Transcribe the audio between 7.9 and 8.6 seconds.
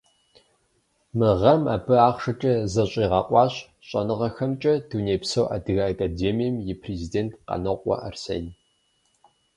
Арсен.